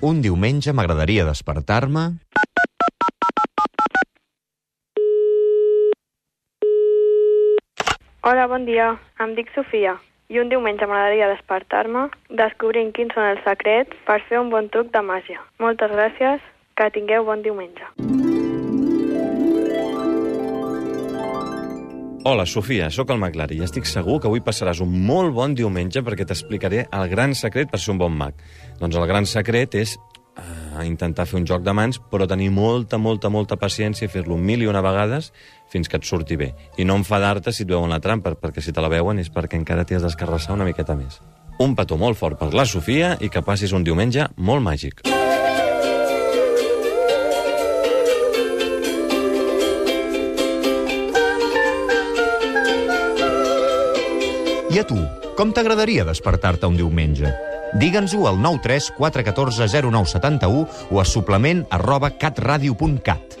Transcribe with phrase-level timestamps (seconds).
[0.00, 2.04] Un diumenge m'agradaria despertar-me...
[8.24, 8.94] Hola, bon dia.
[9.20, 9.98] Em dic Sofia
[10.32, 12.06] i un diumenge m'agradaria despertar-me
[12.40, 15.44] descobrint quins són els secrets per fer un bon truc de màgia.
[15.60, 16.40] Moltes gràcies,
[16.80, 17.92] que tingueu bon diumenge.
[22.22, 26.02] Hola, Sofia, sóc el Maclari i estic segur que avui passaràs un molt bon diumenge
[26.04, 28.36] perquè t'explicaré el gran secret per ser un bon mag.
[28.76, 32.98] Doncs el gran secret és eh, intentar fer un joc de mans, però tenir molta,
[33.00, 35.30] molta, molta paciència i fer-lo mil i una vegades
[35.72, 36.50] fins que et surti bé.
[36.76, 39.56] I no enfadar-te si et veuen la trampa, perquè si te la veuen és perquè
[39.56, 41.22] encara t'hi has d'escarrassar una miqueta més.
[41.64, 45.09] Un petó molt fort per la Sofia i que passis un diumenge molt màgic.
[54.70, 54.94] I a tu,
[55.34, 57.32] com t'agradaria despertar-te un diumenge?
[57.82, 60.62] Digue'ns-ho al 93 414 0971
[60.94, 63.39] o a suplement arroba catradio.cat.